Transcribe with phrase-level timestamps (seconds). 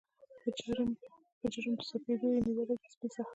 [1.39, 3.27] په جرم د سپېدو یې دي نیولي سپین سهار